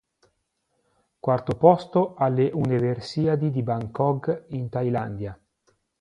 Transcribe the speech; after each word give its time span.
Quarto 1.19 1.55
posto 1.57 2.15
alle 2.15 2.49
Universiadi 2.51 3.51
di 3.51 3.61
Bangkok 3.61 4.45
in 4.47 4.67
Thailandia. 4.67 5.39